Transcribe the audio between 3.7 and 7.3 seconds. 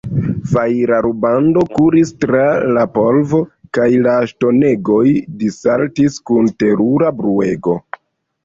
kaj la ŝtonegoj dissaltis kun terura